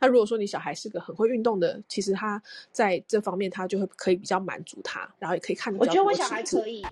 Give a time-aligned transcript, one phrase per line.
[0.00, 6.04] 那如果说你小孩是个很会运动的，其实他在这方面他就会可以比较满足他，然后也可以看得比较多。
[6.04, 6.84] 我觉得我小孩可以。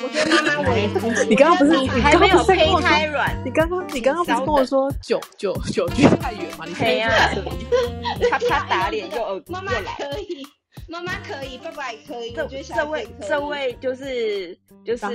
[0.00, 0.88] 我觉得妈妈我也，
[1.28, 3.36] 你刚刚不是你还没有胚胎卵？
[3.44, 6.64] 你刚刚你刚刚不是跟我说久久久距太远吗？
[6.66, 7.10] 你可以啊，
[8.30, 10.46] 他他打脸又妈妈可以。
[10.88, 12.32] 妈妈可以，爸爸也可以。
[12.32, 15.06] 这这位这位就是就是，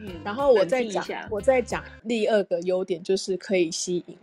[0.00, 4.16] 嗯，然后我再讲，我再讲第二个优点就是可以吸引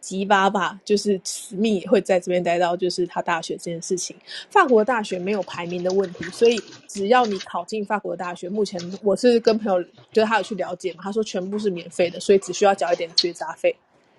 [0.00, 4.14] 吉巴吧，就是史密会在这边待到就是他大学这件事情。
[4.50, 9.82] 法国大学没有排名的问题，所以只要你考进法国大学，目前我是跟朋友
[10.12, 13.74] 就是他有去了解嘛，他说全部是免费的，所以只需要缴一点学杂费。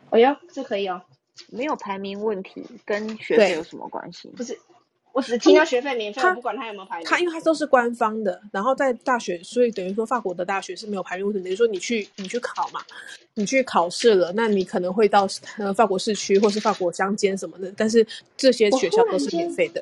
[0.09, 0.99] 哎呀，这可以哦，
[1.51, 4.27] 没有排名问题跟学费有什么关系？
[4.29, 4.57] 不是。
[5.15, 7.07] 我只听到学费免费，我不管他有没有排名。
[7.07, 11.41] 他因为他都是官方的，然后在大学，所以等于说法国的大学是没有排名问题。
[11.41, 12.81] 等于说你去你去考嘛，
[13.35, 15.25] 你去考试了，那你可能会到
[15.57, 18.05] 呃法国市区或是法国乡间什么的，但是
[18.35, 19.81] 这些学校都是免费的。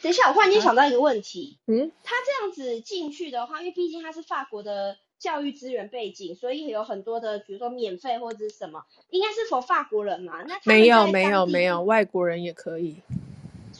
[0.00, 10.44] 等一下，我忽然间想到一个问题，嗯，他这样子进去的话，因为毕竟他是法国的教育资源背景，所以有很多的，比如说免费或者是什么，应该是 for 法国人嘛？
[10.46, 12.98] 那没有没有没有，外国人也可以。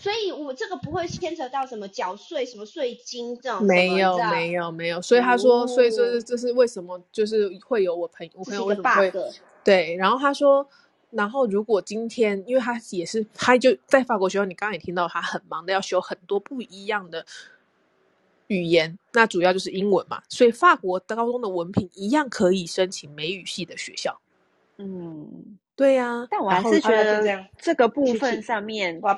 [0.00, 3.62] 所以，我这个不会牵扯到什么缴税、什么税金这种。
[3.62, 5.02] 没有，没有，没有。
[5.02, 9.12] 所以他说，哦、所以说这是为什么，就是会有我朋友，我朋友为什么会
[9.62, 9.94] 对。
[9.96, 10.66] 然后他说，
[11.10, 17.26] 然后如果今天，因为他也是，他就在法国学校，你刚刚也听到，他很忙的要修很多不一样的
[18.46, 20.22] 语言，那主要就是英文嘛。
[20.30, 24.18] 所以法国高中的文凭一样可以申请美语系的学校。
[24.78, 25.58] 嗯。
[25.80, 27.24] 对呀、啊，但我还是觉得
[27.56, 29.14] 这个部分上面，我我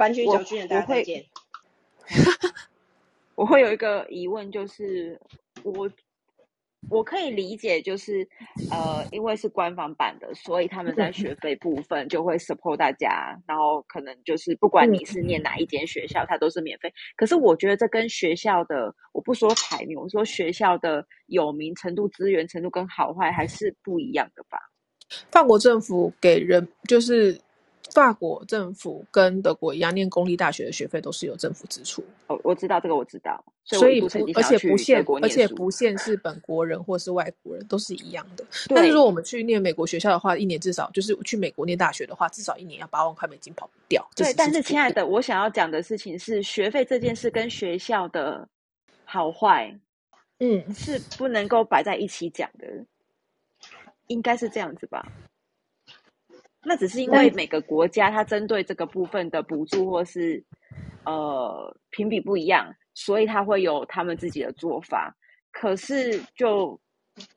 [0.86, 1.26] 会，
[3.34, 5.20] 我会有一个疑问，就是
[5.64, 5.90] 我
[6.88, 8.24] 我可以理解，就是
[8.70, 16.94] 呃，因为是官方版的，所以他们在学费部分就会 support 大家，然后可能就是不管你是念哪一间学校，它都是免费。
[17.16, 24.60] 可是我觉得这跟学校的，我不说排名，我说学校的有名程度、资源程度跟好坏还是不一样的吧。
[25.30, 27.38] 法国政府给人就是
[27.92, 32.02] 法国政府跟德国一样，念公立大学的学费都是由政府支出。
[32.26, 33.44] 哦，我知道这个，我知道。
[33.64, 38.44] 所以，所以而且不限，而且不限是本国人或是外国人，都是一样的。
[38.74, 44.04] 但是，如果我们去念美国学校的话，一年至少就是去美国念大学的话，至少一年要八万块美金跑不掉。
[44.16, 48.48] 对，但是亲爱的，我想要讲的事情是，学费这件事跟学校的
[49.04, 49.78] 好坏，
[50.40, 52.66] 嗯，是不能够摆在一起讲的。
[54.08, 55.06] 应该是这样子吧，
[56.64, 60.44] 那只是因为每个国家它针对这个部分的补助或是
[61.04, 65.14] 呃评比不一样，所以它会有他们自己的做法。
[65.50, 66.78] 可是就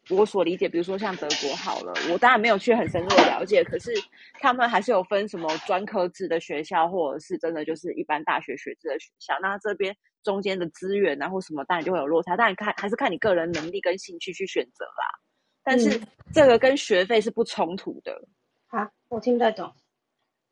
[0.10, 3.92] 我所理解，比如说像德国好了，我当然没有去很深入的了解，可是
[4.40, 9.34] 他们还是有分什么专科制的学校，或者是真的就是一般大学学制的学校。
[9.42, 12.38] 那这边中间的资源啊或什么，当然就会有落差。
[12.38, 15.25] 当然看还是看你个人能力跟兴趣去选择啦。
[15.66, 16.00] 但是
[16.32, 18.22] 这个跟学费是不冲突的。
[18.68, 19.74] 好、嗯，我听不太懂。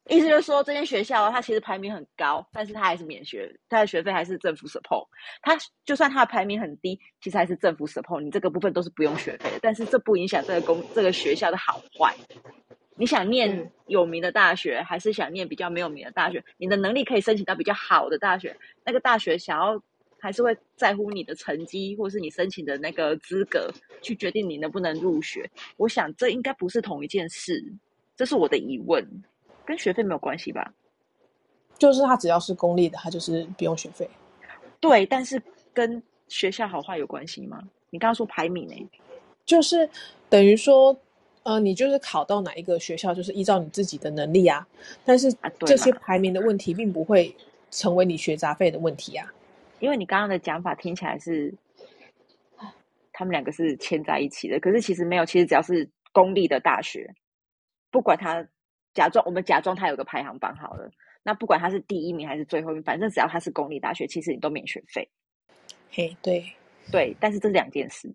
[0.09, 5.07] 意思就是说，这间学校它其实排名很高，但是它还是免学，它的学费还是政府 support。
[5.41, 8.19] 它就算它的排名很低，其实还是政府 support。
[8.19, 12.13] 你这个部分都是不用学费的，但是这不影响这个公这个学校的好坏。
[12.97, 16.43] 你想念有名的大学，还是想念比较没有名的大学？
[16.57, 19.81] 你的能力可以申请到比较好的大学，那个大学想要。
[20.23, 23.69] 还是会在乎你的成绩，或是你申请的那个资格，
[24.01, 25.51] 去决定你能不能入学。
[25.75, 27.61] 我想这应该不是同一件事，
[28.15, 29.05] 这是我的疑问，
[29.65, 30.73] 跟学费没有关系吧？
[31.77, 34.09] 就是他只要是公立的，他就是不用学费。
[34.79, 37.61] 对，但是跟学校好坏有关系吗？
[37.89, 38.89] 你刚刚说排名呢，
[39.45, 39.89] 就是
[40.29, 40.97] 等于说，
[41.43, 44.65] 呃，你就是考到哪一个学校，就是依照你自己的能力啊。
[45.03, 45.35] 但是
[45.65, 47.35] 这些排名的问题，并不会
[47.69, 49.29] 成为你学杂费的问题啊。
[49.83, 51.53] 因为你刚刚的讲法听起来是，
[53.11, 55.25] 他们两个是牵在一起的，可是其实没有。
[55.25, 57.13] 其实只要是公立的大学，
[57.91, 58.47] 不管他
[58.93, 60.89] 假装我们假装他有个排行榜好了，
[61.21, 65.05] 那不管他是第一名还是最后一名，反正只要他是公立大学，其实你都免学费。
[65.91, 66.49] 嘿，对
[66.89, 68.09] 对，但是这是两件事。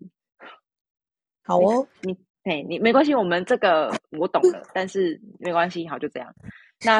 [1.43, 6.33] 好哦，你嘿，你没关系，我们这个我懂了，但是没关系，好，就这样。
[6.83, 6.97] 那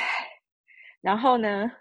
[1.00, 1.72] 然后呢？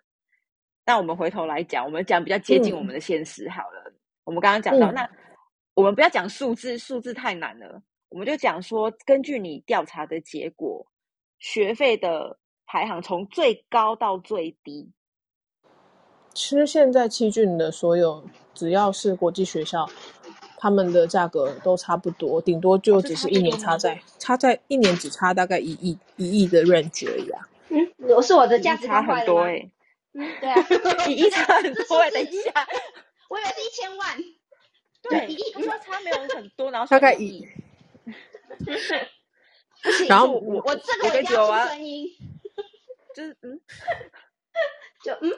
[0.88, 3.84] 那我们回头来讲，我们讲比较接近我们的现实好了。
[3.88, 3.94] 嗯、
[4.24, 5.10] 我们刚刚讲到，嗯、那
[5.74, 7.82] 我们不要讲数字，数字太难了。
[8.08, 10.88] 我们就讲说，根据你调查的结果，
[11.40, 14.90] 学费的排行从最高到最低。
[16.34, 18.24] 其实现在七郡的所有，
[18.54, 19.86] 只要是国际学校，
[20.58, 27.46] 他们的价格都差不多，顶多就只是一年差在差在一年只差大概一亿一亿的 range 而已啊。
[27.68, 29.72] 嗯，我是我的价值差很多哎、欸。
[30.18, 30.56] 嗯，对啊，
[31.08, 32.12] 一亿差很多哎、欸。
[32.12, 32.68] 等一下，
[33.30, 34.18] 我以为是一千万。
[35.04, 37.48] 对，一亿，我说差没有很多，然后大概一。
[40.10, 41.16] 然后我我这个我
[41.56, 42.08] 要出声音，
[43.16, 43.62] 就是嗯，
[45.06, 45.32] 就嗯。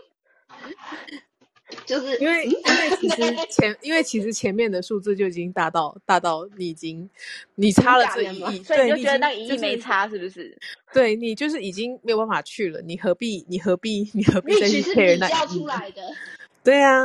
[1.85, 7.07] 就是因为因为其实 前因为其实前面的数字就已经大到大到你已经
[7.55, 10.57] 你差了这一亿，所以你就觉得那一亿没差是不是？
[10.93, 15.59] 对你就是已经没有办法去了，你何必你何必你何必再去 care 那一亿？
[15.59, 16.01] 出来的
[16.63, 17.03] 对啊，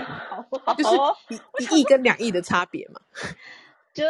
[0.00, 0.96] 好好就是
[1.60, 3.00] 一一亿跟两亿的差别嘛，
[3.92, 4.04] 就。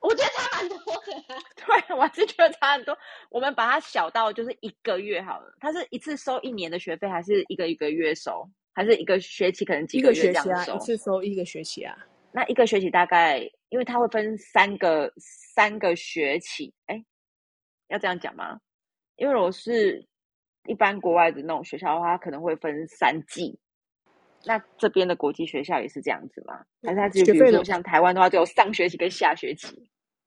[0.00, 1.12] 我觉得差蛮多的，
[1.56, 2.96] 对，我还是觉得差很多。
[3.30, 10.50] 我们把它小到就是一个月好了，它是一次收一年的学费，还是一个一个月收，还是一个学期可能几个月这样收？
[10.52, 11.96] 一个学期啊，一次收一个学期啊。
[12.32, 17.04] 那一个学期大概，因为它会分三个三个学期，哎，
[17.88, 18.60] 要这样讲吗？
[19.16, 20.06] 因为我是
[20.66, 23.58] 一般国外的那种学校的话，它可能会分三季。
[24.44, 26.64] 那这边的国际学校也是这样子吗？
[26.82, 29.68] 还是他只有比如说像台湾的话，只有上学期跟下学期？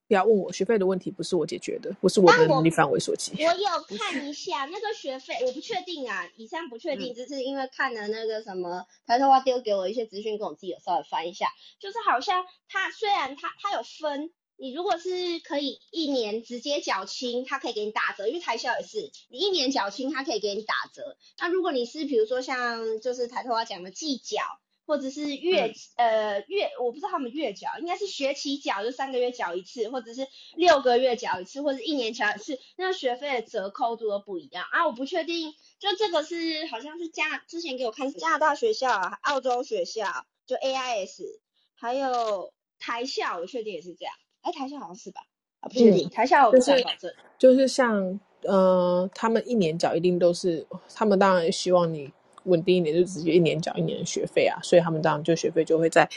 [0.07, 3.31] 不要问我学费的问题，不是我解决的，不是我的能力范围所及。
[3.43, 11.47] 我有看一下那个学费，我不确定啊，以上不确定，只是因为看了那个什么抬头蛙丢给我一些资讯，跟我自己有稍微翻一下，
[11.79, 14.31] 就是好像他虽然他他有分。
[14.57, 21.17] 你如果是可以一年直接缴清，他可以给你打折，因为台校也是，你一年缴清，他可以给你打折。
[21.39, 24.41] 那如果你是比如说像就是抬头蛙讲的季缴，
[24.85, 34.85] 或者是月、嗯、呃月，我不知道他们月缴，应该是学期缴，就三个月缴一次，或者是六个月缴一次，或者一年缴一次，那学费的折扣度都不一样啊。
[34.85, 38.91] 我不确定，就这个是好像是加之前给我看是加拿大学校、
[39.21, 41.39] 澳洲学校，就 AIS，
[41.75, 44.13] 还有台校，我确定也是这样。
[44.43, 45.21] 哎，台下好像是吧？
[45.61, 47.11] 啊，不确定，台下我不敢保证。
[47.37, 52.11] 就是，就是像呃，他们一年缴一定都是，他们当然希望你
[52.43, 56.09] 稳定一点，就直接一年缴一年的学费啊，所以他们当然就学费就会在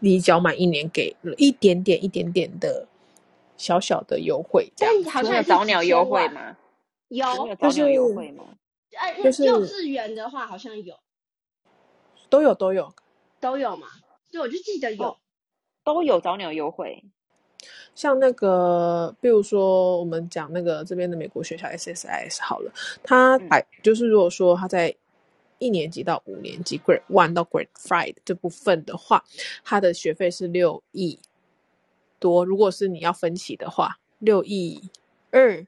[0.00, 2.88] 你缴满一年给一点点、一点点的
[3.58, 4.72] 小小的优惠。
[4.74, 6.56] 这样，好像有早鸟优惠吗？
[7.08, 8.44] 有，有早鸟优惠吗？
[8.98, 10.94] 呃，就是幼稚园的话好像有，
[12.30, 12.94] 都有都有
[13.40, 13.88] 都有嘛？
[14.32, 15.16] 对，我就记得有，
[15.84, 17.04] 都有早鸟优惠。
[17.94, 22.72] 像那个，比如说我们讲那个这边的美国学校 SSIS 好了，
[23.02, 24.94] 它百、嗯、就是如果说它在
[25.58, 29.24] 一年级到五年级 Grade One 到 Grade Five 这部分的话，
[29.62, 31.18] 它的学费是六亿
[32.18, 32.44] 多。
[32.44, 34.90] 如果是你要分期的话，六亿
[35.30, 35.64] 二，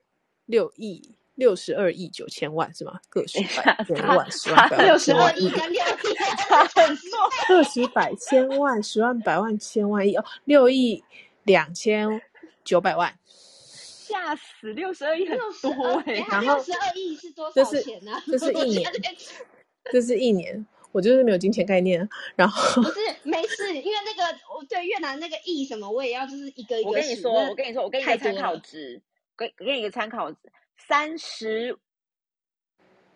[0.47, 2.99] 六亿六十二亿九千万是吗？
[3.09, 6.15] 个十百 千万十万百万六十二亿跟六亿
[6.49, 11.03] 差很多， 个十百千万十万百万千万亿哦，六亿。
[11.47, 12.21] 两千
[12.65, 14.73] 九百万，吓死！
[14.73, 18.23] 六十二亿很多哎、欸，然后六十二亿是多少钱呢、啊？
[18.27, 18.93] 这是一年，
[19.93, 22.07] 这是一年，我就是没有金钱概念。
[22.35, 26.91] 然后不是没事，因为那个我对越南那个亿什么，我也要就是一个一个。
[26.91, 29.01] 我跟你说，我跟你说，我给你一个参考值，
[29.39, 30.39] 给给你一个参考值，
[30.77, 31.79] 三十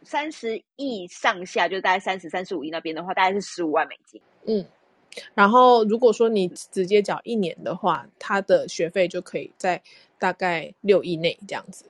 [0.05, 4.23] 三十亿上下，就大概三十三十五亿那边的话，大概是十五万美金。
[4.47, 4.65] 嗯。
[5.35, 9.83] 然后，如果说你直接缴一年的话，他的学费就可以在
[10.19, 11.85] 大概六亿内这样子。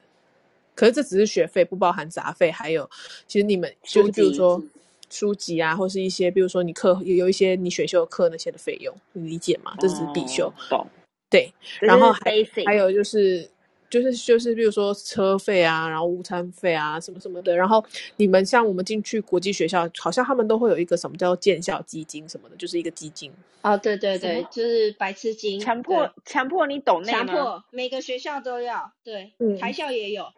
[0.74, 2.88] 可是这只是学费，不包含杂费，还有
[3.26, 4.62] 其实你们就是比如说
[5.10, 9.74] 书籍啊，或是一些比如说你课有有一些你选修课那些的费用，你理解吗？
[9.78, 10.52] 这只是必修。
[10.68, 10.86] 懂。
[11.28, 11.52] 对。
[11.80, 12.32] 然后还
[12.64, 13.48] 还有就是。
[13.90, 17.56] 就是就是，比如说车费啊，然后午餐费啊，什么什么的。
[17.56, 17.84] 然后
[18.16, 23.32] 你们像我们进去国际学校，好像他们都会有一个什么叫做建校基金什么的，就是一个基金。
[23.62, 27.12] 哦，对对对，就是白痴金，强迫强迫你懂那个。
[27.12, 30.32] 强迫每个学校都要，对，嗯、台校也有。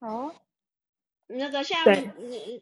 [0.00, 0.34] 哦，
[1.26, 1.84] 那个像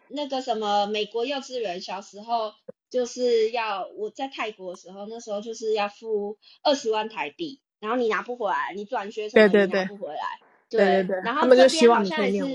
[0.09, 2.53] 那个什么美国幼稚园，小时候
[2.91, 7.61] 就是要我在泰国的时候，那时候就是要付二十万台币。
[7.81, 12.55] 然后你拿不回来，你转学什么你拿不回来，对对对，然后这边好像也是，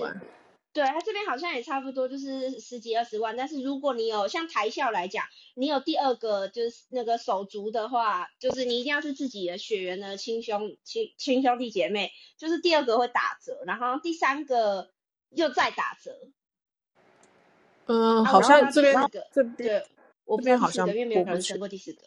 [0.72, 3.36] 对，他这边好像也差不多就是十几二十万。
[3.38, 5.24] 但是如果你有像台校来讲，
[5.56, 14.92] 你有第二个就是那个手足的话，就是你一定要是自己的血缘的亲兄亲亲兄弟姐妹，就是第二个会打折，然后第三个
[15.30, 16.12] 又再打折。
[17.86, 18.96] 嗯，好像这边
[19.32, 19.82] 这边，
[20.26, 22.00] 我不知道好像因为没有人生过第四个。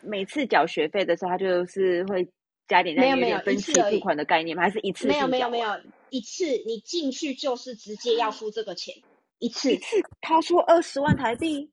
[0.00, 2.26] 每次缴学费的时候，他就是会。
[2.70, 4.62] 加点，没有没有分期付款的概念吗？
[4.62, 5.08] 还是一次？
[5.08, 5.68] 没有没有没有
[6.08, 8.94] 一次，你进去就是直接要付这个钱，
[9.40, 9.72] 一次。
[9.72, 11.68] 一次掏出二十万台币，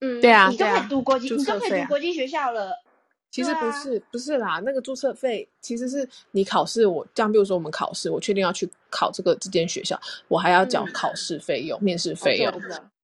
[0.00, 2.72] 嗯，对啊，你都可以读国际，你都可以读国际学校了。
[3.30, 12.50] 其实不是，不是啦，那个注册费其实是你考试，我这样，比如说我们考试，我确定要去考这个这间学校，我还要缴考试费用、面试费用，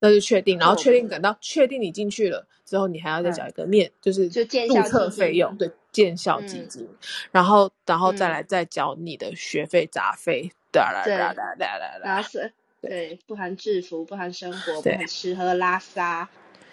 [0.01, 6.87] 那就确定，然后确定等到确定你进去了之后，你还要再缴一个面，就是注册费用，对，建校基金，
[7.31, 16.29] 然后然后再来再缴你的学费杂费，对啦对啦对啦，然后是，对，不含制服，不含生活，不含吃喝拉撒，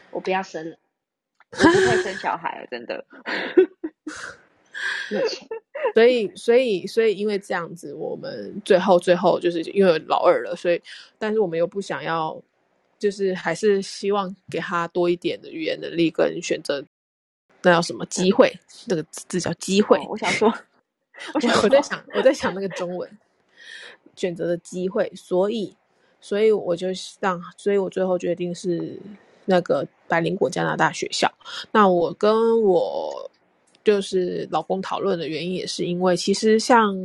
[0.09, 0.77] 我不要生了。
[1.51, 3.05] 我不会生小孩了，真的。
[5.93, 10.81] 所以，所以，所以，因为这样子，我们最后，最后就是因为老二了，所以，
[11.19, 12.41] 但是我们又不想要，
[12.97, 16.83] 就是还是希望给他多一点的语言能力跟选择，
[17.63, 18.51] 那叫什么机会？
[18.87, 19.97] 那个字叫机会。
[19.99, 20.53] 哦，我想说，
[21.33, 23.09] 我想我在想，我在想那个中文
[24.15, 25.75] 选择的机会，所以，
[26.19, 26.87] 所以我就
[27.19, 28.99] 让，所以我最后决定是。
[29.45, 31.29] 那个百灵果加拿大学校，
[31.71, 33.29] 那我跟我
[33.83, 36.95] 就是老公讨论的原因，也是因为其实像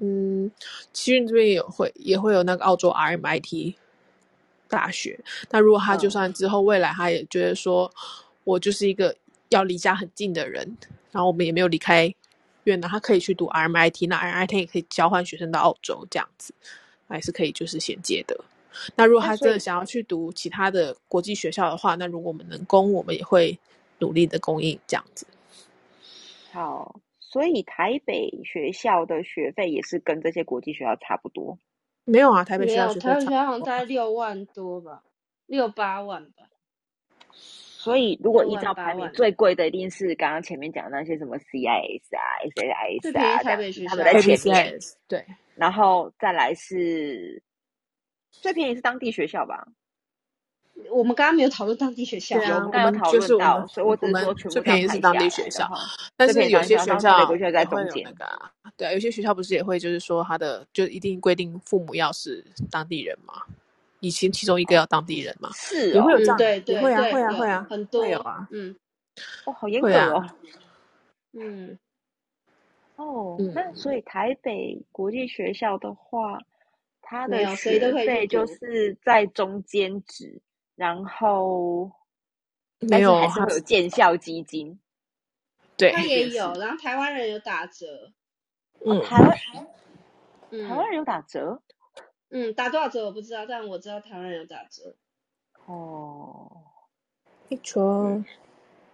[0.00, 0.50] 嗯，
[0.92, 3.76] 奇运这边也会也会有那个澳洲 RMIT
[4.68, 5.18] 大学。
[5.50, 7.90] 那如果他就算之后未来他也觉得说，
[8.42, 9.14] 我就是一个
[9.48, 10.76] 要离家很近的人，
[11.12, 12.12] 然后我们也没有离开
[12.64, 16.52] 越南，他可以去读 RMIT，那 RMIT 也可以交换学生到澳洲这样子，
[17.08, 18.38] 还是可以就是衔接的。
[18.94, 23.58] 那如果他真的想要去读其他的国际学校的话，那如果我们能供，我们也会
[24.00, 25.26] 努力的供应这样子。
[26.52, 31.58] 好，所以台北学校的学费也是跟这些国际学校差不多？
[32.04, 35.02] 没有啊，台北学校学台北学校好像大概六万多吧，
[35.46, 36.50] 六八万吧。
[37.86, 42.20] 所以如果依照排名最贵的，一定是刚刚前面讲的那些什么 CIS 啊、
[42.56, 44.78] SAIS 啊，台北学校他们在前面。
[45.06, 45.24] 对，
[45.54, 47.40] 然后再来是。
[48.32, 49.66] 最便宜是当地学校吧？
[50.90, 55.66] 我们刚刚没有讨论当地学校，我们讨论到，所以我只是说全部最便宜是当地学校，
[56.18, 57.16] 但是有些学校
[57.50, 58.14] 在中间，
[58.76, 63.42] 对啊，有些学校不是也会就是说他的就一定规定父母要是当地人嘛？
[64.06, 65.50] 以前其中一个要当地人嘛？
[65.52, 68.76] 是，也会有这样，对对，会啊会啊会啊，很多有啊，嗯，
[69.44, 70.26] 哦，好严格哦，
[71.32, 71.78] 嗯，
[72.96, 76.38] 哦，那所以台北国际学校的话。
[77.08, 80.42] 它的学费就是在中间值，
[80.74, 81.88] 然后
[82.80, 84.76] 没有还是会有建校基金，
[85.76, 88.10] 对，它也有，然后台湾人有打折，
[88.84, 89.38] 嗯，台湾，
[90.68, 91.62] 台湾人有打折，
[92.30, 94.94] 嗯，打多少折我不知道，但我知道台湾有打折，
[95.66, 96.50] 哦，
[97.48, 98.22] 没错，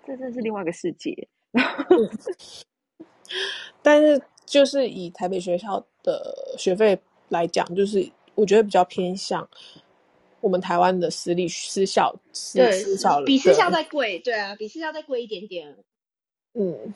[0.06, 1.28] 这真是另外一个世界，
[3.82, 7.00] 但是就是以台北学校的学费。
[7.28, 9.48] 来讲，就是我觉得比较偏向
[10.42, 12.14] 我们台湾的私立私校，
[12.54, 15.74] 对，私校比私校再贵，对啊，比私校再贵一点点。
[16.52, 16.92] 嗯，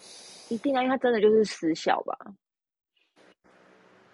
[0.50, 2.19] 一定啊，因为它真的就是私校吧？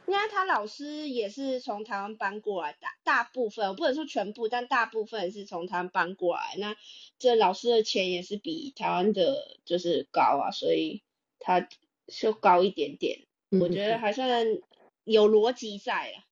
[0.07, 6.57] 因为他老师也是从台湾搬过来的，大部分我不能说全部，但大部分是从台湾搬过来。
[6.59, 6.77] 那
[7.19, 11.03] 这老师的钱也是比台湾的就是高啊，所以
[11.39, 11.69] 他
[12.07, 13.21] 就高一点点。
[13.51, 14.47] 嗯、我觉得还算。
[15.05, 16.23] 有逻辑在啊，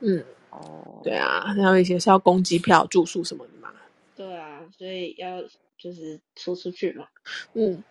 [0.00, 3.70] 嗯，哦，对啊，还有一些是要供机票、住宿什么的嘛。
[4.16, 5.42] 对啊，所以要
[5.76, 7.06] 就是出出去嘛。
[7.52, 7.84] 嗯，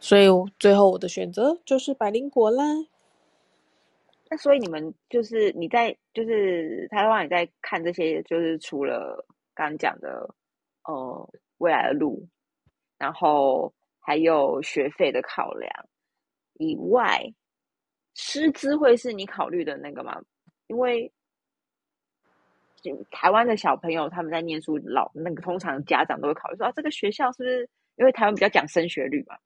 [0.00, 0.26] 所以
[0.58, 2.64] 最后我的选择就是百灵果啦。
[4.28, 10.34] 那所以你们就是你在就是台湾，你在看这些，就是除了刚讲的
[10.84, 12.26] 呃未来的路，
[12.98, 15.70] 然后还有学费的考量
[16.54, 17.32] 以外。
[18.18, 20.18] 师资会是你考虑的那个吗？
[20.68, 21.12] 因为
[23.10, 27.68] 台湾的小朋友他们在念书，老那个通常家长都会考虑说啊，这个学校是不是？
[27.96, 29.36] 因为台湾比较讲升学率嘛，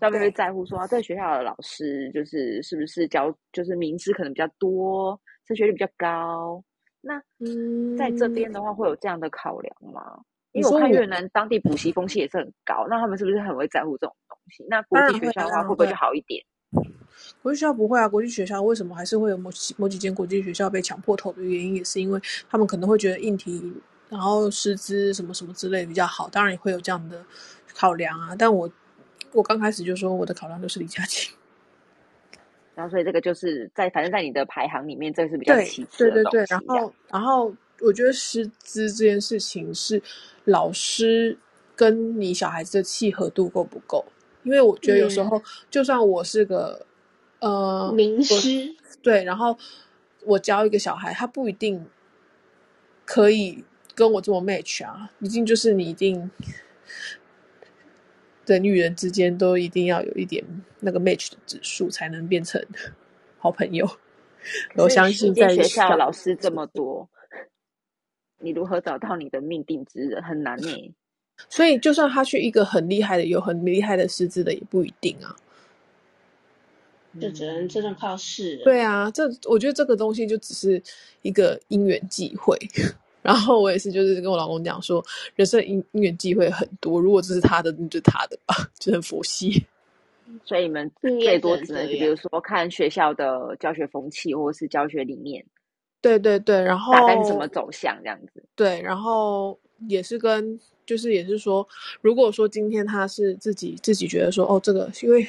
[0.00, 6.62] 他们会在乎说啊，这个学校的老师就是是不是教就是名师可能比较多，升学率比较高。
[7.00, 7.20] 那
[7.96, 10.20] 在这边的话，会有这样的考量吗？
[10.52, 14.64] 因为我看越南当地补习风气也是很高，那他们是不是很会在乎这种东西？
[14.68, 16.44] 那国际学校的话，会不会就好一点？
[17.42, 23.72] 国际学校不会啊，国际学校为什么还是会有某几某几间国际学校被抢破头的原因，也是因为他们可能会觉得硬体，
[24.08, 27.24] 然后师资什么什么之类比较好，当然也会有这样的
[27.74, 28.34] 考量啊。
[28.36, 28.68] 但我
[29.32, 31.32] 我刚开始就说我的考量都是李佳琦，
[32.74, 36.14] 然后所以这个就是在反正在你的排行里面，这个是比较其次的。
[36.14, 40.02] 对对对对，然后然后我觉得师资这件事情是
[40.44, 41.36] 老师
[41.76, 44.04] 跟你小孩子的契合度够不够。
[44.44, 46.86] 因为我觉得有时候，嗯、就算我是个
[47.40, 49.58] 呃名师，对，然后
[50.24, 51.84] 我教一个小孩，他不一定
[53.04, 53.62] 可以
[53.94, 56.30] 跟我这么 match 啊，一定就是你一定
[58.48, 60.44] 人与人之间都一定要有一点
[60.80, 62.64] 那个 match 的指数，才能变成
[63.38, 63.88] 好朋友。
[64.76, 67.08] 我相信在学校老师这么多，
[68.38, 70.94] 你如何找到你的命定之人很难呢？
[71.48, 75.36] 所以，就算他去一个很厉害的，有很厉害的师资的，也不一定啊。
[77.20, 78.56] 就只能真正靠试。
[78.64, 80.82] 对啊，这我觉得这个东西就只是
[81.22, 82.56] 一个因缘际会。
[83.20, 89.66] 然后我也是，就是跟我老公讲说，人生因因缘际会很多，如果这是他的，那就他的吧， 就很佛系。
[90.44, 95.44] 所以你们最多只能，比如说看学校的教学风气，或者是教学理念。
[96.00, 98.42] 对对对，然后大概是什么走向这样子？
[98.54, 99.58] 对，然后
[99.88, 101.66] 也是跟，就是也是说，
[102.00, 105.26] 如果说今天他是自己自己觉得说，哦，这个因为。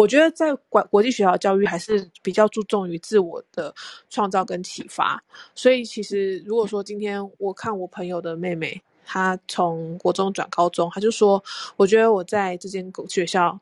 [0.00, 3.74] 我觉得在国国际学校教育还是比较注重于自我的
[4.08, 5.22] 创造跟启发，
[5.54, 11.42] 所以其实如果说今天我看我朋友的妹妹，她从国中转高中，她就说，
[11.76, 13.60] 我觉得我在这间学校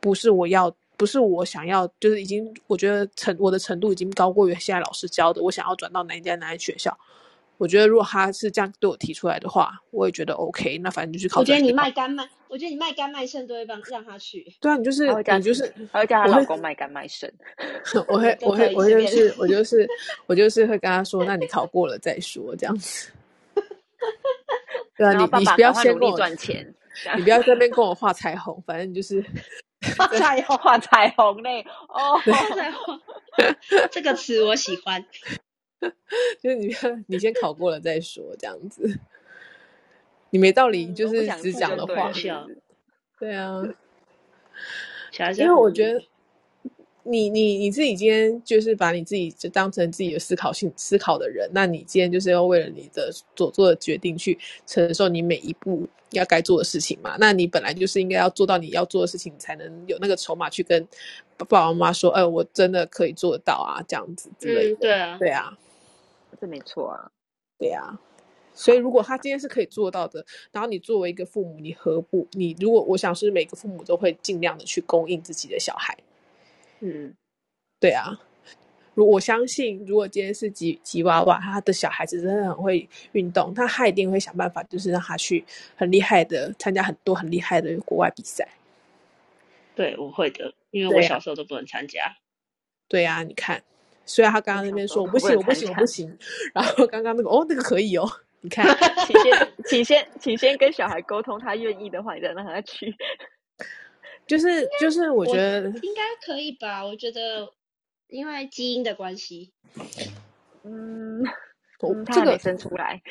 [0.00, 6.98] 不是我要，不是我想要，就是已经我觉得程我的程度已经高过于现在老师教的，我想要转到哪一家哪一学校。
[7.60, 10.78] 我觉得如果他是这样对我提出来的话，我也觉得 OK。
[10.78, 11.40] 那反正就是考。
[11.40, 14.46] 我觉得你卖肝卖，我觉得你卖肝卖肾都会帮让他去。
[14.62, 17.30] 对啊，你就是你就是，他会叫他老公卖肝卖肾。
[18.08, 19.86] 我会我会我就是我就是
[20.24, 23.10] 我就是会跟他说，那你考过了再说这样子。
[24.96, 26.74] 对啊，你你不要先跟我赚钱，
[27.18, 29.22] 你不要在那边 跟我画彩虹，反正你就是
[29.98, 31.62] 画彩虹画彩虹嘞。
[31.90, 32.98] 哦，画彩虹
[33.92, 35.04] 这个词我喜欢。
[36.42, 36.74] 就是你，
[37.08, 38.98] 你先考过了再说，这样子。
[40.30, 42.12] 你没道理，就是只讲的话。
[43.18, 43.62] 对啊，
[45.36, 46.00] 因为我觉得
[47.02, 57.16] 你你你自己今天就是把你自己就当成自己的思考性思考的人，那你今天就是要为了你的所做的决定去承受你每一步要该做的事情嘛。
[57.18, 60.86] 那你本来就是应该要做到你要做的事情，才能有那个筹码去跟
[61.36, 64.76] 爸爸妈妈说，哎，我真的可以做得到啊，这样子之类的。
[64.76, 65.58] 对啊，对啊。
[66.40, 67.10] 这没错啊，
[67.58, 67.98] 对呀，
[68.54, 72.26] 所以如果他今天是可以做到的，然后你作为一个父母，你何不？
[72.32, 75.96] 你如果我想是每个父母都会尽量的去供应自己的小孩，
[76.80, 77.14] 嗯，
[77.78, 78.18] 对啊，
[78.94, 85.44] 如我相信，如果今天是吉吉娃娃，他的小孩子真的很会运动，他他一定会想办法，就是让他去
[85.76, 88.48] 很厉害的参加很多很厉害的国外比赛。
[89.76, 92.16] 对，我会的，因为我小时候都不能参加。
[92.88, 93.62] 对呀，你看。
[94.10, 96.18] 虽然他刚刚那边说我不行，我不行，我不行。
[96.52, 98.04] 然后刚刚那个哦，那个可以哦。
[98.42, 98.66] 你看，
[99.06, 102.96] 请先，请先，请先跟小孩沟通，他愿意的话，你再让他去。
[104.26, 106.84] 就是就是，我觉得应该可以吧？
[106.84, 107.52] 我觉得
[108.08, 109.52] 因为基因的关系，
[110.64, 111.22] 嗯，
[112.12, 113.02] 这个生出来，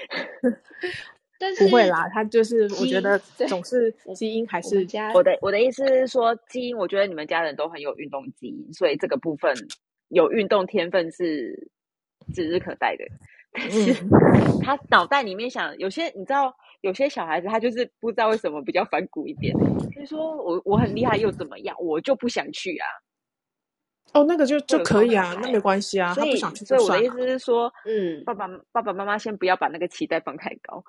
[1.39, 2.09] 但是不会啦。
[2.11, 9.53] 他就是我觉得总是基因还是我的我的意思是说，基因，我觉得你们家人都很有运动基因，所以这个部分。
[10.09, 11.69] 有运动天分是
[12.33, 13.05] 指日可待的，
[13.51, 13.93] 但是
[14.61, 19.55] 他脑袋里面想，有些你知道，有些小孩子他就是不知道为什么比较反骨一点，
[19.93, 22.85] 所以说我我很厉害又怎么样，我就不想去啊。
[24.13, 26.13] 哦，那个就就可以啊，那没关系啊。
[26.15, 30.83] 他不想去所以我的意思是说，嗯，爸爸爸爸妈妈先不要把那个期待放太高。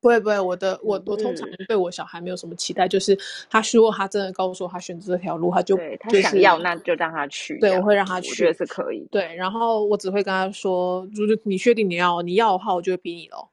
[0.00, 3.16] 不会不会，我的 我我通常对我小孩没有什么期待，就是
[3.48, 7.58] 他如果他真的告诉我他选择这条路，他就他想要，那就让他去。
[7.58, 9.06] 对，我会让他去，我觉得是可以。
[9.10, 13.48] 对，然后我只会跟他说，如果你确定你要你要的话，我就会逼你喽。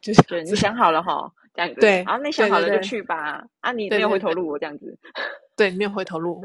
[0.00, 1.80] 就是对，你想好了哈，这样子。
[1.80, 3.44] 对，然后你想好了就去吧。
[3.60, 4.96] 啊，你没有回头路，我这样子。
[5.54, 6.42] 对，没有回头路。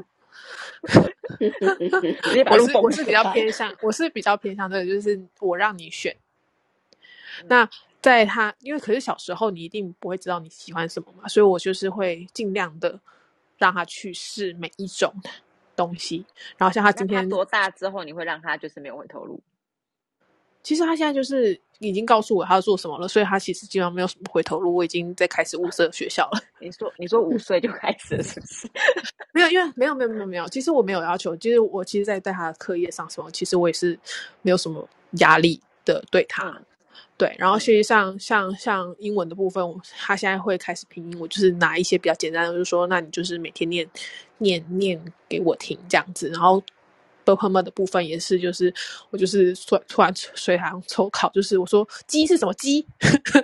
[2.52, 6.16] 我是我是比较偏向，我是比较偏向这个，就是我让你选。
[7.42, 7.70] 嗯、那
[8.02, 13.00] 在他，因为可是小时候你一定不会知道你喜欢什么嘛，所以我就是会尽量的
[13.58, 15.14] 让他去试每一种
[15.76, 16.26] 东西。
[16.58, 19.42] 然后像他今天他多大之后，你会让他就是没有回头路？
[20.66, 24.74] 其实他现在就是已经告诉我他要做什么了，所以他其实基本上没有什么回头路。
[24.76, 26.40] 我已经在开始物色学校了。
[26.60, 28.68] 你说你说五岁就开始了是不是？
[29.32, 30.48] 没有，因为没有没有没有没有。
[30.48, 33.98] 其实我没有要求，其实我其实，在带他的课业上什么，其实我也是
[34.42, 36.50] 没有什么压力的对他。
[36.50, 36.66] 嗯、
[37.16, 39.64] 对，然后实际上像像英文的部分，
[40.00, 43.88] 他现在会开始拼音，我就是拿一些比较简单的，就是说，那你就是每天念
[44.40, 45.00] 念念
[45.30, 46.64] 给我听这样子，然后。
[47.26, 48.74] 的部分也是，就是
[49.10, 52.86] 我就是突突然随行抽考，就是我说鸡是什么鸡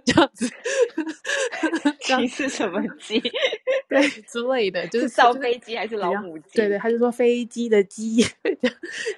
[0.06, 0.50] 这样子，
[2.02, 3.20] 鸡是什么鸡？
[3.92, 6.44] 对之类的，就是造飞机还是老母鸡？
[6.54, 8.26] 对对，他就说飞机的鸡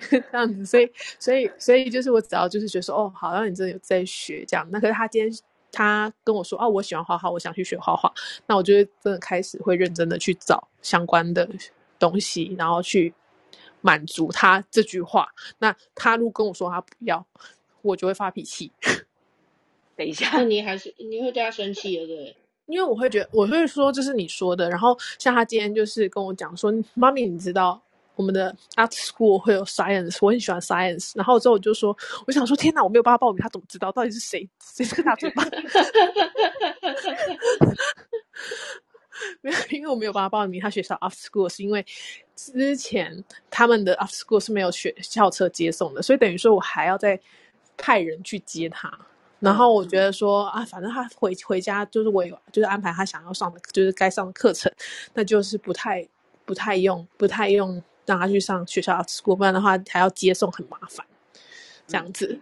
[0.09, 4.67] 这样子，所以所以所以就是我只要就是觉得说哦，好像你真的有在学这样。
[4.71, 5.39] 那可是他今天
[5.71, 8.11] 他跟我说哦，我喜欢画画，我想去学画画，
[8.47, 11.47] 那我就会真的开始会认真的去找相关的
[11.99, 13.13] 东西，然后去
[13.83, 15.27] 满足他这句话。
[15.59, 17.23] 那他如果跟我说他不要，
[17.83, 18.71] 我就会发脾气。
[19.95, 22.35] 等一下，那你还是你会对他生气的，对？
[22.65, 24.69] 因为我会觉得，我会说这是你说的。
[24.69, 27.79] 然后像他今天就是跟我讲说，妈咪，你知道
[28.15, 31.11] 我们的 art school 会有 science，我很喜欢 science。
[31.13, 33.91] 然后之后我就说，我想说，天哪，我没有办法报名，他怎么知道？
[33.91, 34.49] 到底是谁？
[34.63, 35.43] 谁是大嘴巴？
[39.41, 41.85] 没有，因为我没有办法报名他学校 after school，是因为
[42.35, 47.19] 之前他们的 after school 是没有学校车接送的，所以等于说我还要再
[47.77, 48.91] 派人去接他。
[49.39, 54.71] 然后我觉得说啊，反正他回回家就是我有就是安排他想要上的就是该上的课程，
[55.13, 56.07] 那就是不太
[56.45, 61.05] 不太用不太用让他去上学校 after school，不然的话还要接送很麻烦，
[61.85, 62.39] 这样子，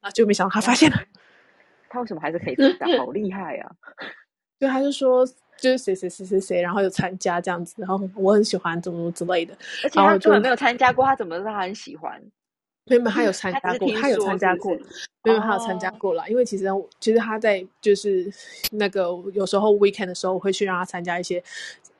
[0.00, 1.02] 啊 就没想到他发现了，
[1.88, 2.56] 他为什么还是可以？
[2.96, 3.72] 好厉害啊！
[4.60, 5.26] 对，他就说
[5.60, 12.20] 就是谁谁谁谁谁，然后有参加这样子，然后我很喜欢怎么怎么之类的，而且他根本没有参加过，他怎么知道他很喜欢？
[12.86, 14.74] 没有，他有参加过，他有参加过，
[15.22, 16.28] 没有，他有参加过了。
[16.28, 16.64] 因为其实，
[16.98, 18.28] 其实他在就是
[18.72, 21.40] 那个有时候 weekend 的时候，我会去让他参加一些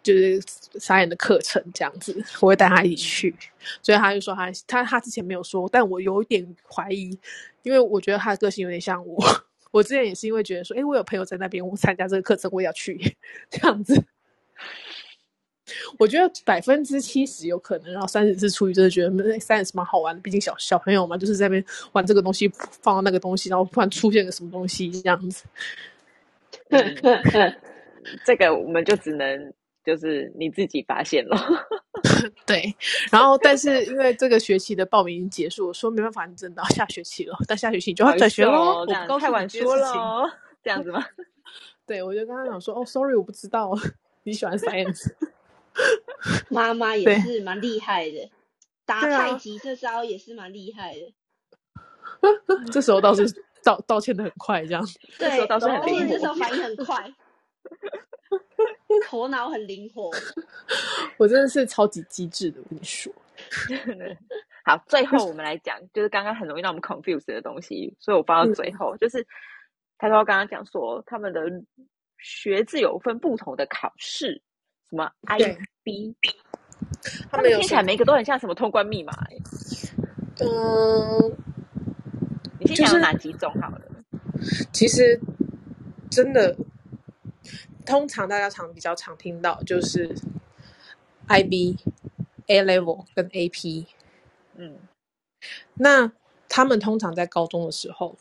[0.02, 0.42] 就是
[0.80, 3.36] 傻眼的课程，这样子，我会带他一起去。
[3.82, 7.16] 所以他就说他他他之前没有说，但我有一点怀疑，
[7.62, 9.22] 因为我觉得他的个性有点像我。
[9.70, 13.16] 我之前也是因为觉得说，哎，我有朋友在那边，我参加这个课程，我也要去
[13.50, 14.04] 这样子。
[15.98, 22.48] 我觉得百分之七十有可能，然后三十是出于真的觉得那三十蛮好玩的，毕竟小小朋友嘛，就是在那边玩这个东西，
[22.82, 25.44] 放到那个东西，然后突然出现个什么东西这样子。
[26.70, 26.96] 嗯、
[28.26, 29.52] 这个我们就只能
[29.84, 31.36] 就是你自己发现了。
[32.46, 32.74] 对，
[33.10, 38.80] 然后但是因为这个学期的报名已经结束，我说没办法，你真的到下学期了，但下学期你就要转学喽。
[38.80, 40.30] 我刚太晚说了，
[40.62, 41.04] 这样子吗？
[41.86, 43.72] 对，我就跟他讲说，哦，sorry，我不知道
[44.22, 45.12] 你喜欢 science。
[46.50, 48.30] 妈妈也是蛮厉害的，
[48.84, 51.14] 打太极这招也是蛮厉害的。
[52.70, 53.24] 这时候倒是
[53.64, 54.84] 道道歉的很快，这样。
[55.18, 55.66] 对，这时候倒是
[56.08, 57.10] 这时候反应很快，
[59.06, 60.10] 头脑很灵活。
[61.18, 63.12] 我真的是超级机智的，我跟你说。
[64.64, 68.94] 好，最后我们来讲，就是刚刚很容易让我们 confuse 的东西，所以我放到最后。
[68.94, 69.26] 嗯、就是
[69.96, 71.42] 他说刚刚讲说，他们的
[72.18, 74.42] 学制有分不同的考试。
[74.88, 76.14] 什么 IB？
[77.30, 79.36] 他们听起来每一个都很像什么通关密码哎。
[80.40, 81.36] 嗯，
[82.58, 83.82] 你先讲哪几种好了？
[84.72, 85.20] 其实
[86.10, 86.56] 真的，
[87.90, 90.14] 通常大家常比较常听到就是
[91.28, 91.76] IB、
[92.46, 93.86] A Level 跟 AP。
[94.54, 94.78] 嗯，
[95.74, 96.12] 那
[96.48, 98.16] 他们通常在高中的时候，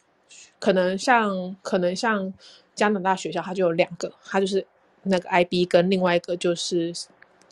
[0.59, 2.33] 可能像可能像
[2.73, 4.65] 加拿大学校，它就有两个，它就是。
[5.03, 6.93] 那个 IB 跟另外一个就是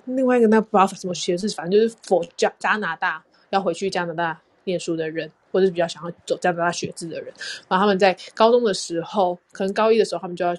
[0.03, 7.33] 另外一个，那不知道什么学制，反正就是 for 加加拿大要回去加拿大念书的人，或者是比较想要走加拿大学制的人，
[7.69, 10.53] 然后他们在高中的时候，可能高一的时候，他们就要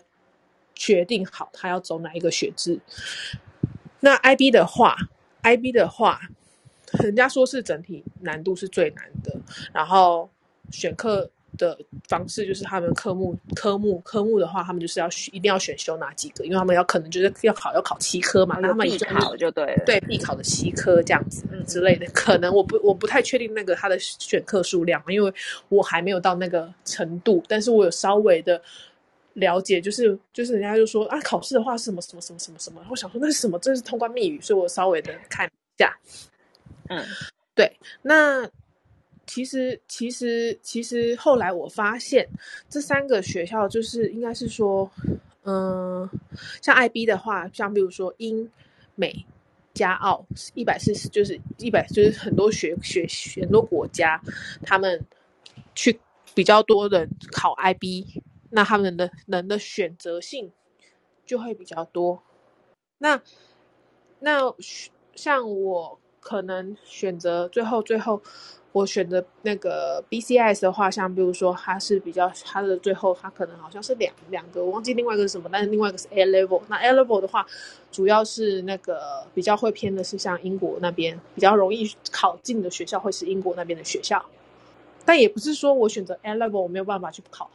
[0.78, 2.78] 决定好他要走哪一个学制。
[4.00, 4.96] 那 IB 的话
[5.42, 6.20] ，IB 的话，
[7.02, 9.36] 人家说是整体难度是最难的，
[9.74, 10.30] 然后
[10.70, 11.28] 选课。
[11.56, 25.32] 的方式就是他们科目科目科目的话，他们就是要一定要选修哪几个，因为他们要可能就是要考要考七科嘛，那他们必考就对了，对必考的七科这样子之类的，可能我不我不太确定那个他的选课数量，因为
[25.68, 28.62] 我还没有到那个程度，但是我有稍微的
[29.38, 35.98] 了解，就是就是人家就说啊，考试的话是什么什么什么什么什么，我想说那是什么，这是通关密语，所以我稍微的看一下，
[36.88, 37.04] 嗯，
[37.54, 38.48] 对，那。
[39.30, 42.26] 其实，其实，其实后来我发现，
[42.70, 44.90] 这三个学校就是应该是说，
[45.44, 46.08] 嗯，
[46.62, 48.50] 像 IB 的话，像比如说英、
[48.94, 49.26] 美、
[49.74, 50.24] 加澳，
[50.54, 53.06] 一百四十就是一百，就是很多学学
[53.42, 54.18] 很多国家，
[54.62, 54.98] 他们
[55.74, 56.00] 去
[56.34, 58.06] 比较多的考 IB，
[58.50, 60.52] 那他们的人的选择性
[61.24, 62.22] 就会比较多。
[62.98, 63.22] 那
[64.20, 64.54] 那
[65.14, 65.98] 像我。
[66.20, 68.20] 可能选择最后最后。
[68.72, 76.60] 我选择那个 BCS 的话，像比如说它是比较它的最后，它可能好像是两两个，我忘记另外一个是什么，但是另外一个是 A Level。
[76.68, 77.46] 那 A Level 的话，
[77.90, 84.22] 主要是那个比较会偏的是像英国那边比较容易考进的学校，会是英国那边的学校。
[85.06, 87.50] 但也不是说我选择 A Level 我没有办法去考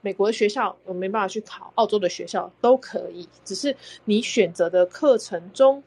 [0.00, 5.82] 美国的学校，我没办法去考澳洲的学校都可以，只是你选择的课程中，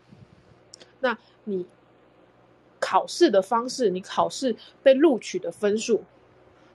[0.99, 1.65] 那你。
[2.85, 6.03] 考试的方式，你考试被录取的分数，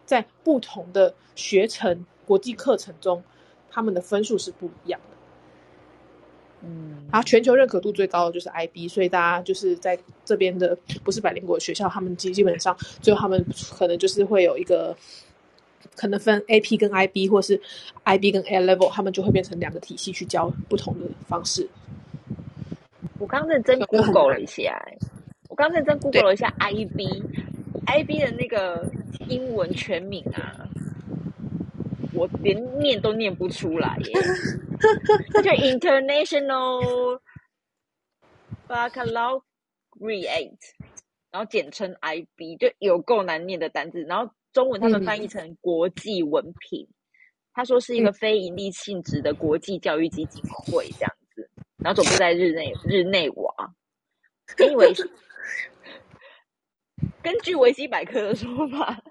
[0.07, 3.23] 在不同的学程、国际课程中，
[3.71, 6.67] 他们的分数是不一样的。
[6.67, 10.75] 嗯，然后全球认可度最高的就是 IB，所以大家就是在这边的
[11.05, 13.45] 不是百灵果学校，他们基基本上最后他们
[13.79, 14.97] 可能就是会有一个，
[15.99, 17.61] 可能分 AP 跟 IB，或是
[18.05, 21.69] IB 跟 A Level，他们就会变成两个体系去教不同的方式。
[23.19, 24.81] 我刚认真 Google 了一下。
[25.49, 28.89] 我刚认真 Google 了一下 IB，IB 的那个
[29.29, 30.69] 英文全名啊，
[32.15, 34.13] 我连念都念不出来耶。
[35.35, 37.19] 它叫 International
[38.69, 39.41] Baccalaureate，
[41.33, 44.03] 然后简称 IB，就有够难念的单字。
[44.03, 46.87] 然后中文他们翻译成国际文凭。
[47.53, 53.75] 他说是一个非盈利性质的国际教育基金会这样子，然后总部在日内日内瓦。
[54.59, 54.93] 因为
[57.23, 59.03] 根据维 基百科的说法，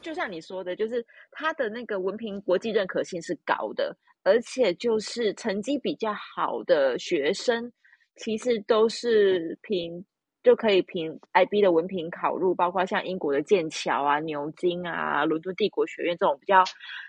[0.00, 7.72] 就像你说的，就是他的那个文凭国际认可性是高的，而且就是成绩比较好的学生，
[8.16, 10.04] 其实都是凭
[10.48, 16.64] 就可以凭 IB 的文凭考入，包括像英国的剑桥啊、牛津啊、伦敦帝国学院这种比较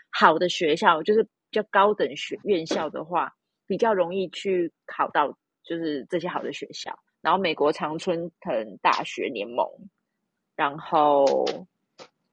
[0.09, 3.31] 好的学校，就是比较高等学院校的话，
[3.65, 5.29] 比较容易去考到
[5.63, 6.99] 就是这些好的学校。
[7.21, 9.65] 然后美国常春藤大学联盟。
[10.57, 11.45] 然后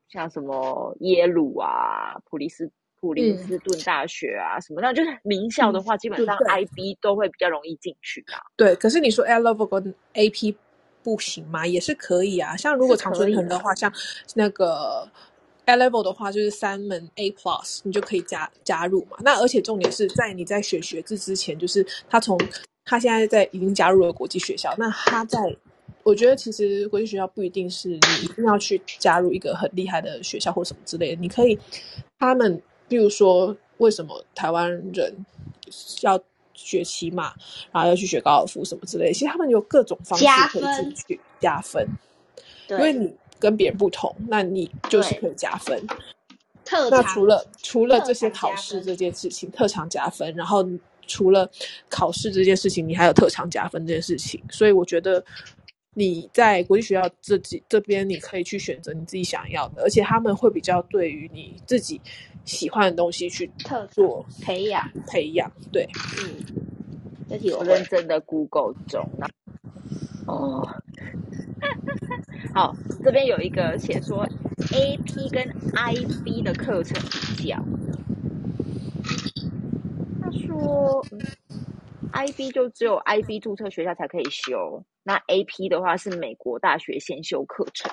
[0.08, 8.42] 像什么耶鲁啊、普利斯普林斯顿大学啊、嗯、什么那，就是名校的话，嗯、基本上 IB 都会比较容易进去啊。
[8.56, 10.56] 对，可是你说 A Level 跟 AP
[11.14, 11.64] 不行吗？
[11.64, 12.56] 也是可以啊。
[12.56, 13.92] 像如果长春藤的话，像
[14.34, 15.08] 那个
[15.66, 19.16] A Level 的话，就是三门 A Plus，你就可以加加入嘛。
[19.20, 22.36] 那而且重点是在你在选学制之前，就是他从
[22.84, 25.38] 他现在在已经加入了国际学校，那他在。
[26.02, 31.58] 我觉得其实国际学校不一定是你一定要去加入一个很厉害的学校或什么之类的，你可以，
[32.20, 35.12] 他们比如说为什么台湾人
[36.02, 36.16] 要
[36.56, 37.34] 学骑马，
[37.70, 41.86] 然后要去学高尔夫什么之类的，其实他们有各种方式可以进去加分，
[42.70, 45.86] 因为你跟别人不同，那你就是可以加分。
[46.64, 50.66] 特那除了除了这些考试这件事情，特长加分，然后
[51.06, 51.48] 除了
[51.88, 55.24] 考试这件事情，你还有特长加分这件事情，所以我觉得。
[55.98, 61.98] 你在国际学校这几这边，你可以去选择你自己想要的，而且他们会比较对于你自己
[62.46, 65.50] 喜欢的东西去特做培养培养。
[65.70, 65.86] 对，
[66.22, 66.42] 嗯，
[67.28, 69.06] 这题我认真的 Google 中
[70.26, 70.66] 哦，
[72.54, 74.26] 好，这边有一个写说
[74.70, 76.98] AP 跟 IB 的课程
[77.36, 77.62] 比较，
[80.22, 81.04] 他说。
[82.12, 87.92] IB 就只有 IB 注册学校才可以修，那 AP 的话是美国大学先修课程。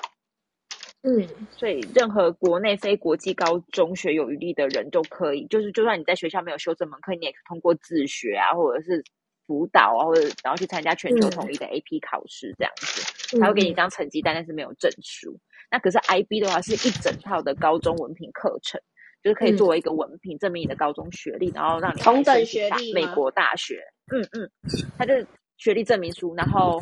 [1.06, 9.04] 嗯，所以任何国内非国际高中学有余力的人都可以，就是就算你在学校没有修这门课，你也可以通过自学啊，或者是
[9.46, 15.38] 辅导啊，或者然后去参加全球统一的 AP 考试这样子，他、嗯、会给你一张成绩单，但是没有证书。
[15.70, 18.80] 那可是 IB 的话是一整套的高中文凭课程。
[19.22, 23.82] 就是可以作为一个文凭证明你的高中学历，然后让你同等学历美国大学。
[24.12, 24.50] 嗯嗯，
[24.98, 26.34] 他就是学历证明书。
[26.34, 26.80] 然后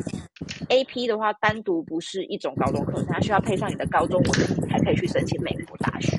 [0.69, 6.15] AP 的话，单独不是一种高中课程，它需要配上你的高中文凭才可以去申请美国大学。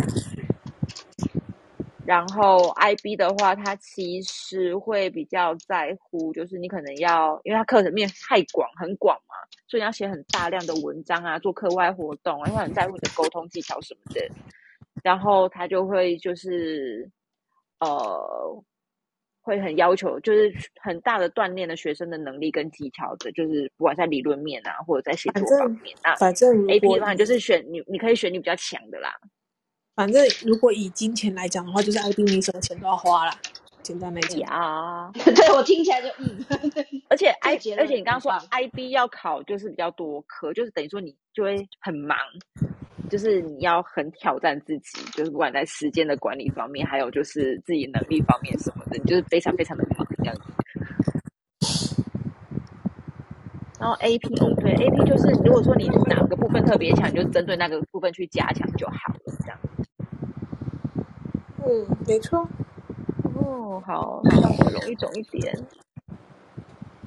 [2.06, 9.34] 然后 IB 的话，它其实会比较在乎，就是你可能要，因为它课程面太广，很广嘛，
[9.66, 14.20] 所以你要写很大量的文章啊，做课外活动，然后很在乎你的沟通技巧什么的。
[15.02, 17.10] 然后他就会就是，
[17.80, 18.62] 呃，
[19.44, 20.52] 会很要求，就是
[20.82, 26.16] 很大的锻炼了学生的能力跟技巧的，就是不管在理论面啊，或者在写作方面啊。
[26.16, 29.14] 反正 AP 的话，就是选你，你可以选你比较强的啦。
[29.94, 33.38] 反正如果以金钱来讲的话，就是 IB 你什么钱都要花啦。
[33.82, 36.44] 简单来讲啊， 对我听起来就嗯。
[37.10, 42.16] 而且 I 而且你刚刚说 IB 要考就是比较多科，就是等于说你就会很忙。
[43.10, 50.42] 就是你要很挑战自己，就是不管在时间的管理方面，还有就是自己能力方面什么的，你就是非常非常的忙这样子。
[53.78, 59.58] 然后 AP 哦，对，AP 就是如果说你哪个部分特别强，你就针对那个部分去加强就好了，这样。
[61.66, 62.48] 嗯，没错。
[63.34, 65.54] 哦，好，让我容易懂一点。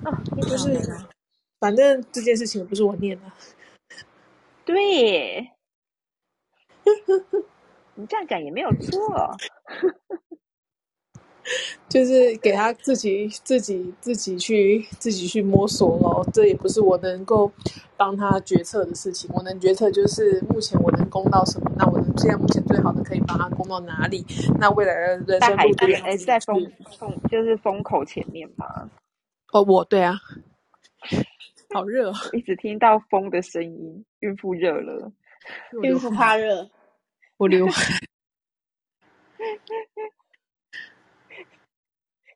[0.04, 0.80] 啊，不是，
[1.60, 3.24] 反正这件事情不是我念的。
[4.64, 5.50] 对。
[7.96, 9.36] 你这样讲也没有错。
[11.88, 16.22] 就是给他自己、自己、自己去、自己去摸索咯。
[16.34, 17.50] 这也不是我能够
[17.96, 19.30] 帮他决策的事情。
[19.34, 24.26] 我能决策就是目前我能攻到什么，那我能现在目前最好的可以帮他攻到哪里？
[24.60, 25.74] 那未来的人生路
[26.04, 26.70] 还是在风
[27.00, 28.90] 风，就是风口前面嘛。
[29.54, 30.20] 哦，我对啊，
[31.74, 34.04] 好热，一直听到风的声音。
[34.20, 35.10] 孕妇热了，
[35.82, 36.70] 孕妇怕热，
[37.38, 37.86] 我流汗。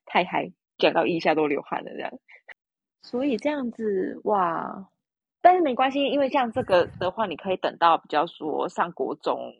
[0.06, 2.12] 太嗨，讲到腋下都流汗了，这样。
[3.02, 4.88] 所以这样子哇，
[5.42, 9.56] 但是没关系，因为像这个的话，你可以等到比较说上国中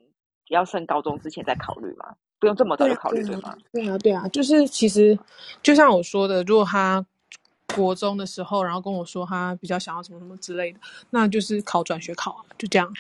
[0.50, 3.58] 要升高中之前再考虑嘛，不用这么早就考虑对吗？
[3.72, 5.18] 对啊，对啊，就是其实
[5.64, 7.04] 就像我说的，如果他
[7.74, 12.94] 国中的时候，然后跟我说他比较想要什么什么之类的，那就是考转学考啊，就这样，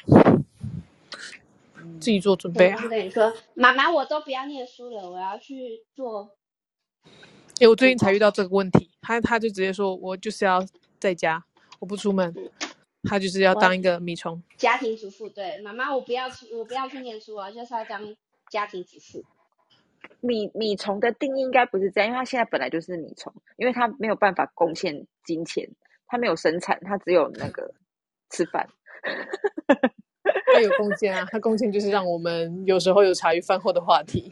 [1.99, 2.79] 自己做准备啊。
[2.83, 6.35] 我跟你说，妈妈，我都不要念书了，我要去做。
[7.59, 10.65] 哎，我最近才遇到这个问题，他他就直接说，我就是要
[10.99, 11.43] 在家，
[11.79, 12.33] 我不出门，
[13.03, 14.41] 他就是要当一个米虫。
[14.57, 18.15] 家庭主妇，对，妈妈，我不要去，我不要去念书啊，就是要当
[18.49, 19.23] 家庭主妇。
[20.19, 25.69] 米米虫的定义应该不是这样，因为他现在本来就是米虫，因为他没有办法贡献金钱，
[26.07, 27.73] 他没有生产，他只有那个
[28.29, 28.67] 吃饭。
[30.61, 34.31] 他有贡献啊，他贡献就是让我们有时候有茶余饭后的话题。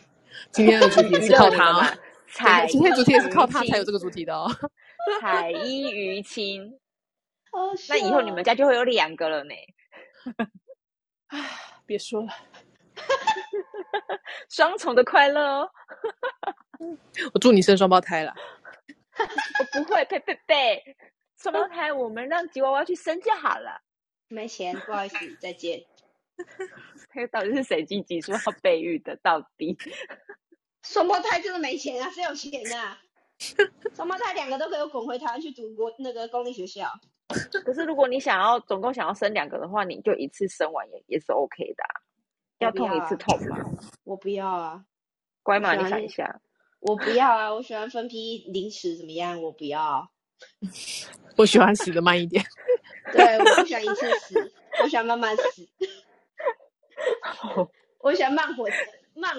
[0.51, 1.87] 今天的主题是 靠他吗？
[2.27, 4.47] 彩，今天主题也是靠他才有这个主题的哦。
[5.19, 6.79] 彩衣娱亲，
[7.51, 9.53] 哦，那以后你们家就会有两个了呢。
[11.27, 11.37] 啊，
[11.87, 12.29] 别说了，
[14.49, 15.69] 双重的快乐哦。
[17.33, 18.33] 我祝你生双胞胎了。
[19.17, 20.95] 我不会，呸呸呸，
[21.41, 23.81] 双胞胎我们让吉娃娃去生就好了。
[24.27, 25.83] 没钱，不好意思，再见。
[27.13, 29.15] 这个到底是谁积极说要备孕的？
[29.17, 29.78] 到底？
[30.84, 32.97] 双胞胎就是没钱啊，谁有钱啊？
[33.95, 36.89] 双胞胎两个都可以滚回台湾去读国那个公立学校。
[37.63, 42.02] 可是如果你想要总共想要生两个的话，你就一次生完也也是 OK 的，啊。
[42.60, 43.58] 要痛一次痛吗？
[44.04, 44.84] 我不要啊。
[45.43, 46.41] 乖嘛，你想一下。
[46.80, 49.41] 我不要啊，我喜欢分批临时怎么样？
[49.41, 50.10] 我不要。
[51.38, 52.43] 我喜欢死的慢一点。
[53.12, 55.67] 对，我不喜欢一次死，我喜欢慢慢死。
[57.99, 58.75] 我喜欢慢活着。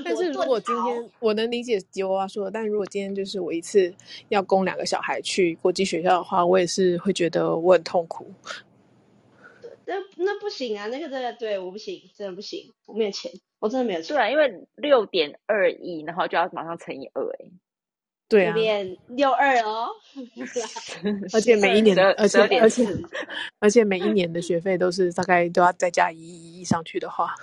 [0.04, 3.94] 但是如果今天我能理解吉娃娃说的，但如果今天就是我一次
[4.28, 8.30] 要供两个小孩去国际学校的话，我也是会觉得我很痛苦。
[9.86, 14.14] 那那不行啊，那个真的对我不行，真的不行，我没有钱，我真的没有钱。
[14.14, 17.46] 对啊，因为六点二亿，然后就要马上乘以二，哎，
[18.30, 19.88] 对啊，六六二哦，
[21.34, 22.86] 而且每一年的，而且而且
[23.58, 26.18] 而且每一年的学费都是大概都要再加一
[26.60, 27.34] 亿上去的话。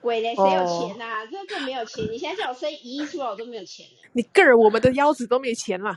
[0.00, 1.26] 鬼嘞，谁有钱呐、啊？
[1.26, 1.48] 这、oh.
[1.48, 2.04] 更没有钱。
[2.12, 3.84] 你现在叫我生一亿出来，我都没有钱。
[4.12, 5.96] 你个儿，我们的腰子都没钱了，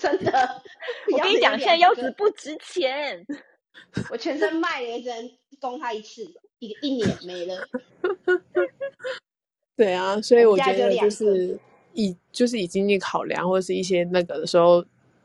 [0.00, 0.62] 真的。
[1.12, 3.24] 我跟你讲，现在腰子不值钱。
[4.10, 6.22] 我全身卖了，只能供他一次，
[6.58, 7.68] 一一年没了。
[9.76, 11.58] 对啊，所以我觉得就是
[11.96, 14.84] 以就是以经济考量，或者是一些那个的时候，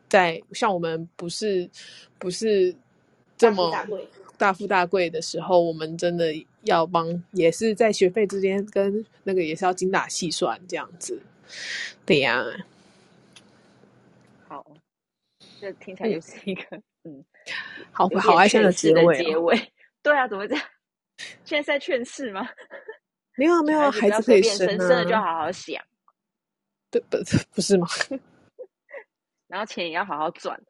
[0.10, 1.70] 在像我们不是
[2.18, 2.76] 不是
[3.38, 3.72] 这么。
[4.38, 11.22] 大富大贵的时候，我们真的要帮，也是在学费之间跟那个也是要精打细算这样子，
[12.08, 12.50] 对呀、啊。
[14.48, 14.66] 好，
[15.60, 16.64] 这听起来就是一个
[17.06, 17.26] 嗯，嗯
[17.92, 19.24] 好好爱笑的结尾、哦。
[19.24, 20.66] 结尾，对啊，怎么会这样？
[21.46, 22.50] 现在是在劝世吗？
[23.38, 25.80] 没有没有， 孩子可以生、啊，生了就好好想。
[26.92, 27.18] 对不
[27.56, 27.88] 不是吗？
[29.48, 30.62] 然后钱也要好好赚，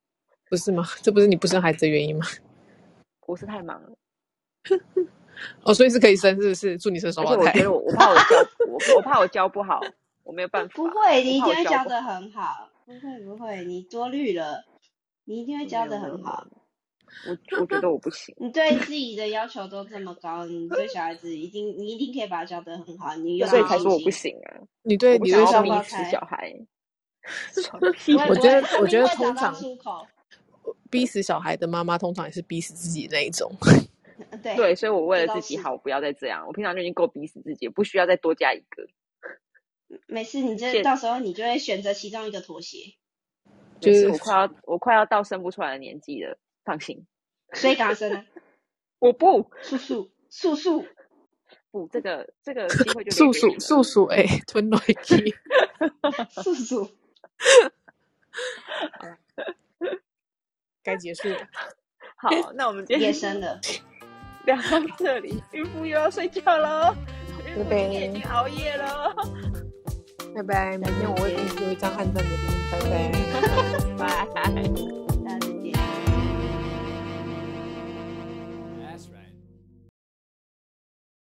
[0.48, 0.84] 不是吗？
[1.02, 2.26] 这不是你不生孩子的原因吗？
[3.26, 3.90] 我是太忙了，
[5.62, 6.76] 哦，所以是可以生，是不是？
[6.78, 7.50] 祝你生双胞胎。
[7.52, 9.80] 我觉得我，我怕我教我，我怕我教不好，
[10.24, 10.74] 我没有办法。
[10.74, 12.68] 不会，你一定会教的很好。
[12.84, 14.64] 不会不会，你多虑了，
[15.24, 16.46] 你一定会教的很好。
[17.26, 18.34] 我我觉得我不行。
[18.38, 23.14] 你对自己的要求都这么高，你对小孩子一定你一定可以把他教得很好。
[23.16, 24.60] 你所以才说我不行啊！
[24.82, 26.52] 你对你对小孩子小孩，
[28.28, 29.54] 我觉得我觉得通常。
[30.90, 33.48] 逼死小孩的妈妈，通常也是逼死自己那一种。
[34.42, 36.44] 对对，所以我为了自己好，我不要再这样。
[36.46, 38.88] 我平常就已经够逼死自己，不需要再多加一个。
[40.08, 42.78] 没事，你这到时候你就会选择其中一个妥协。
[43.80, 47.06] 就是我快要我快要到生不出来的年纪了，放心。
[47.52, 48.24] 所以赶快生呢？
[49.00, 50.84] 我不，素素素素，
[51.70, 55.34] 不，这个这个 机会就素素素素哎，吞落去，
[56.30, 56.90] 素素。
[60.82, 61.36] 该结束了。
[62.16, 63.58] 好，那我们今天夜深了，
[64.44, 64.62] 聊到
[64.98, 66.94] 这里，孕妇又要睡觉了，
[67.56, 67.76] 拜拜。
[67.78, 69.14] 已经熬夜了，
[70.34, 70.76] 拜拜。
[70.78, 73.12] 明天我会给你一张汗蒸的脸，
[73.96, 75.09] 拜拜，拜。